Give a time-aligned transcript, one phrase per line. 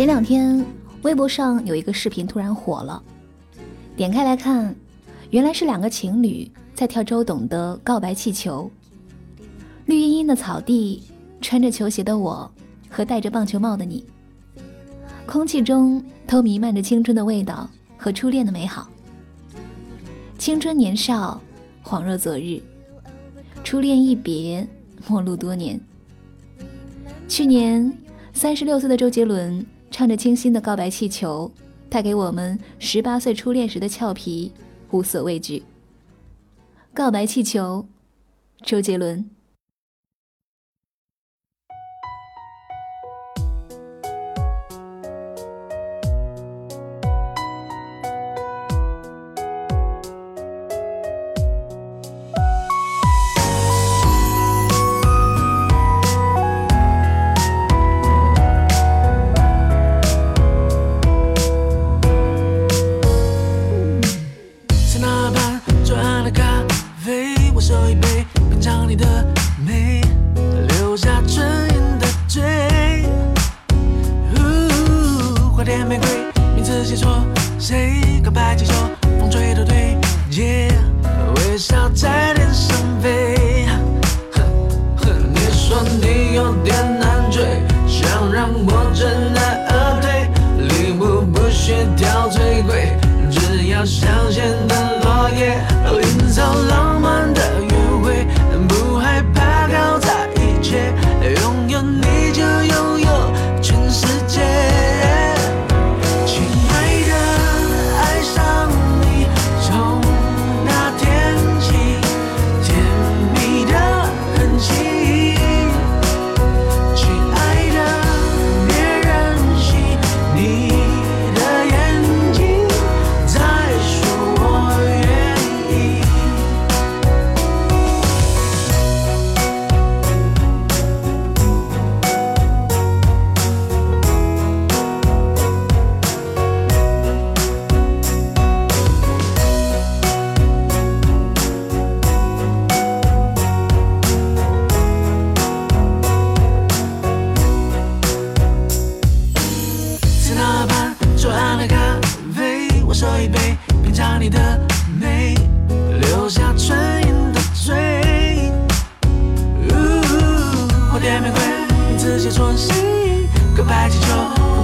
[0.00, 0.64] 前两天，
[1.02, 3.02] 微博上有一个视频突然火了，
[3.98, 4.74] 点开来看，
[5.28, 8.70] 原来是两个情侣在跳周董的《告白气球》。
[9.84, 11.02] 绿茵茵的草地，
[11.42, 12.50] 穿着球鞋的我，
[12.88, 14.02] 和戴着棒球帽的你，
[15.26, 18.88] 空气中都弥漫着青春的味道和初恋的美好。
[20.38, 21.38] 青春年少，
[21.84, 22.58] 恍若昨日，
[23.62, 24.66] 初恋一别，
[25.06, 25.78] 陌路多年。
[27.28, 27.92] 去年，
[28.32, 29.62] 三十六岁的周杰伦。
[29.90, 31.50] 唱着清新的《告白气球》，
[31.88, 34.52] 带给我们十八岁初恋时的俏皮、
[34.92, 35.58] 无所畏惧。
[36.94, 37.84] 《告白气球》，
[38.66, 39.28] 周杰伦。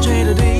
[0.06, 0.55] 谁的对？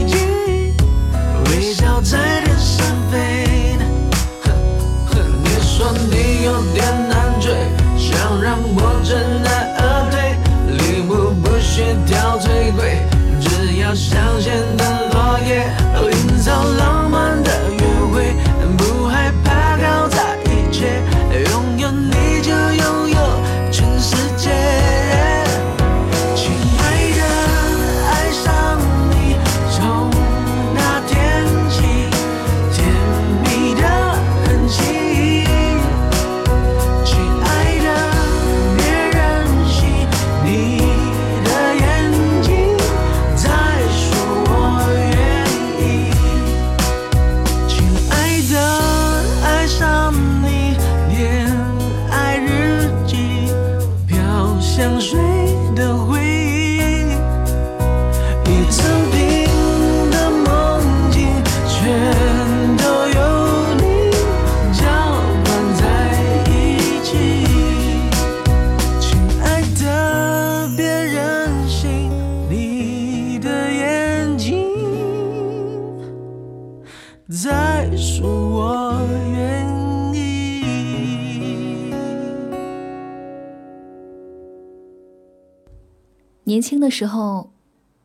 [86.57, 87.51] 年轻的时候，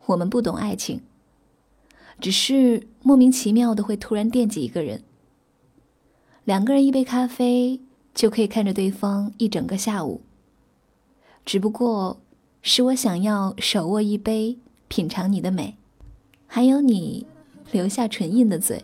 [0.08, 1.00] 我们不懂爱情，
[2.20, 5.04] 只是莫名其妙的会突然惦记一个人。
[6.44, 7.80] 两个人一杯咖啡
[8.14, 10.20] 就可以看着对方一整个下午。
[11.46, 12.18] 只不过
[12.62, 14.58] 是我想要手握一杯，
[14.90, 15.78] 品尝你的美，
[16.46, 17.26] 还有你
[17.72, 18.84] 留下唇印的嘴。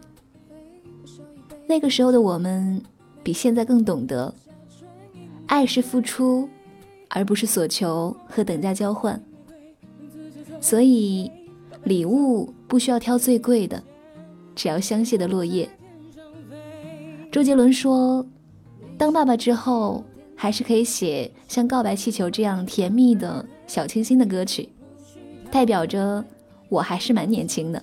[1.67, 2.81] 那个时候的我们
[3.21, 4.33] 比现在更懂得，
[5.47, 6.47] 爱是付出，
[7.09, 9.21] 而不是索求和等价交换。
[10.59, 11.31] 所以，
[11.83, 13.81] 礼物不需要挑最贵的，
[14.55, 15.69] 只要香榭的落叶。
[17.31, 18.25] 周杰伦说，
[18.97, 20.03] 当爸爸之后，
[20.35, 24.67] 还是可以写像《告白气球》这样甜蜜的小清新的歌曲，
[25.51, 26.23] 代表着
[26.69, 27.81] 我还是蛮年轻的。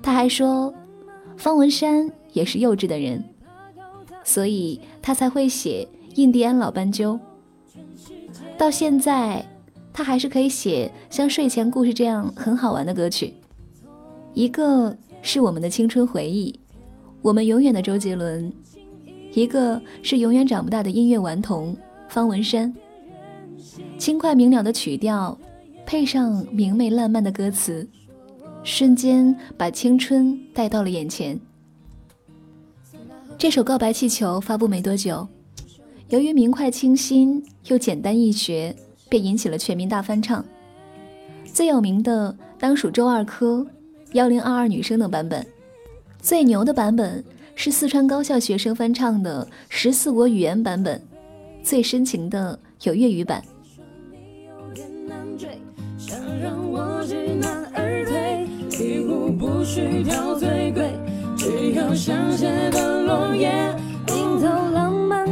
[0.00, 0.72] 他还说，
[1.36, 3.22] 方文山也是幼稚的人，
[4.22, 7.14] 所以他才会写《印第安老斑鸠》。
[8.56, 9.44] 到现在。
[9.98, 13.34] 他还是可以写像睡前故事这样很好玩的歌曲，
[14.32, 16.54] 一个是我们的青春回忆，
[17.20, 18.52] 我们永远的周杰伦，
[19.34, 21.76] 一个是永远长不大的音乐顽童
[22.08, 22.72] 方文山。
[23.98, 25.36] 轻快明了的曲调
[25.84, 27.84] 配上明媚烂漫的歌词，
[28.62, 31.36] 瞬间把青春带到了眼前。
[33.36, 35.26] 这首告白气球发布没多久，
[36.10, 38.72] 由于明快清新又简单易学。
[39.08, 40.44] 便引起了全民大翻唱，
[41.52, 43.66] 最有名的当属周二珂、
[44.12, 45.44] 幺零二二女生等版本，
[46.20, 47.24] 最牛的版本
[47.54, 51.00] 是四川高校学生翻唱的十四国语言版本，
[51.62, 53.42] 最深情的有粤语版。
[61.80, 63.50] 的的落叶，
[64.72, 65.26] 浪漫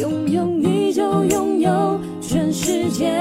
[0.00, 3.12] 拥有你就拥有全世界，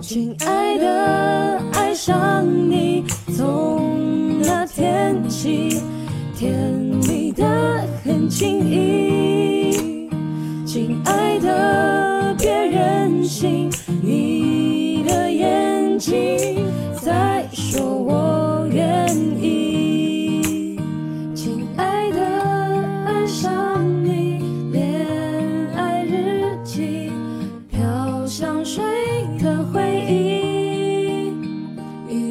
[0.00, 3.04] 亲爱的，爱上你
[3.36, 5.80] 从那天起，
[6.36, 6.52] 甜
[7.08, 10.08] 蜜的很轻易。
[10.66, 13.73] 亲爱的，别任性。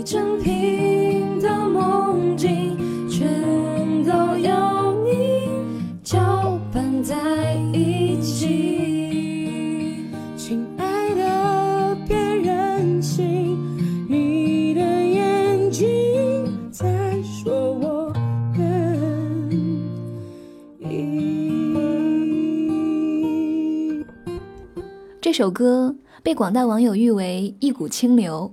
[0.05, 2.77] 整瓶的梦境，
[3.09, 3.23] 全
[4.03, 5.49] 都有你
[6.03, 10.05] 搅拌在一起。
[10.35, 13.57] 亲爱的，别任性，
[14.09, 16.83] 你的眼睛在
[17.23, 18.11] 说我
[18.57, 19.81] 愿意。
[25.21, 28.51] 这首歌被广大网友誉为一股清流。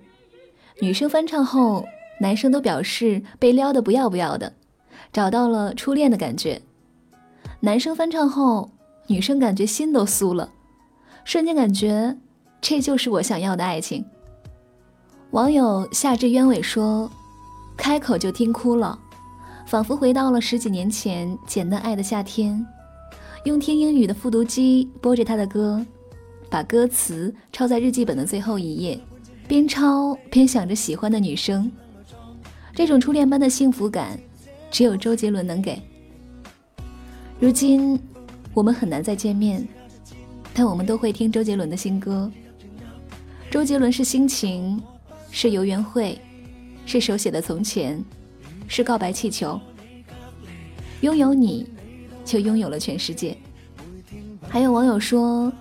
[0.83, 1.85] 女生翻唱后，
[2.21, 4.51] 男生都表示被撩得不要不要的，
[5.13, 6.63] 找到了初恋的感觉。
[7.61, 8.71] 男生翻唱后，
[9.09, 10.51] 女生感觉心都酥了，
[11.25, 12.17] 瞬间感觉
[12.63, 14.03] 这就是我想要的爱情。
[15.33, 17.11] 网友夏至鸢尾说
[17.77, 18.99] ：“开口就听哭了，
[19.67, 22.67] 仿佛回到了十几年前简单爱的夏天，
[23.45, 25.85] 用听英语的复读机播着他的歌，
[26.49, 28.99] 把歌词抄在日记本的最后一页。”
[29.51, 31.69] 边抄边想着喜欢的女生，
[32.73, 34.17] 这种初恋般的幸福感，
[34.71, 35.83] 只有周杰伦能给。
[37.41, 37.99] 如今
[38.55, 39.67] 我们很难再见面，
[40.55, 42.31] 但我们都会听周杰伦的新歌。
[43.51, 44.81] 周杰伦是心情，
[45.33, 46.17] 是游园会，
[46.87, 48.01] 是手写的从前，
[48.69, 49.61] 是告白气球。
[51.01, 51.67] 拥有你，
[52.25, 53.37] 就拥有了全世界。
[54.49, 55.53] 还有网友说，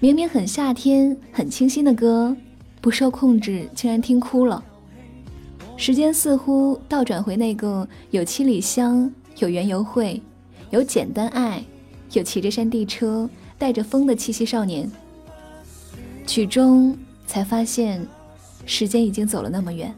[0.00, 2.36] 明明很夏天、很清新的歌。
[2.82, 4.62] 不受控制，竟然听哭了。
[5.76, 10.20] 时间似乎倒转回那个有七里香、有缘游会、
[10.70, 11.64] 有简单爱、
[12.12, 14.90] 有骑着山地车带着风的气息少年。
[16.26, 18.04] 曲终才发现，
[18.66, 19.94] 时间已经走了那么远。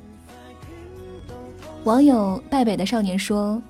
[1.84, 3.60] 网友败北的少年说：“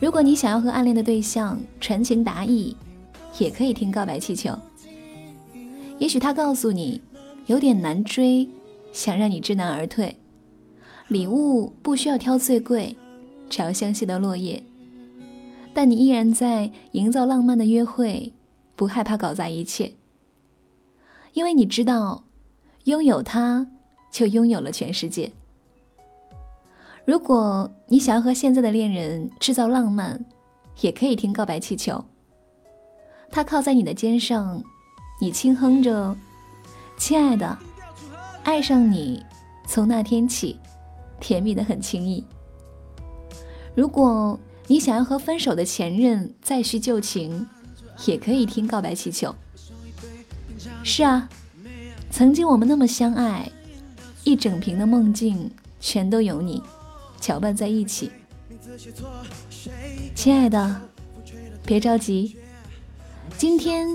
[0.00, 2.76] 如果你想要和暗恋的对象传情达意，
[3.38, 4.50] 也可以听《告白气球》。
[6.00, 7.00] 也许他告诉你，
[7.46, 8.44] 有点难追。
[8.96, 10.16] 想让你知难而退，
[11.08, 12.96] 礼物不需要挑最贵，
[13.50, 14.64] 只要香榭的落叶。
[15.74, 18.32] 但你依然在营造浪漫的约会，
[18.74, 19.92] 不害怕搞砸一切，
[21.34, 22.24] 因为你知道，
[22.84, 23.66] 拥有它，
[24.10, 25.30] 就拥有了全世界。
[27.04, 30.24] 如果你想要和现在的恋人制造浪漫，
[30.80, 32.02] 也可以听告白气球。
[33.30, 34.64] 他靠在你的肩上，
[35.20, 36.16] 你轻哼着
[36.96, 37.58] ：“亲爱的。”
[38.46, 39.26] 爱上你，
[39.66, 40.56] 从那天起，
[41.18, 42.24] 甜蜜的很轻易。
[43.74, 44.38] 如果
[44.68, 47.44] 你想要和分手的前任再续旧情，
[48.06, 49.34] 也可以听告白气球。
[50.84, 51.28] 是啊，
[52.08, 53.50] 曾经我们那么相爱，
[54.22, 55.50] 一整瓶的梦境
[55.80, 56.62] 全都有你，
[57.20, 58.12] 搅拌在一起。
[60.14, 60.80] 亲爱的，
[61.66, 62.36] 别着急，
[63.36, 63.88] 今天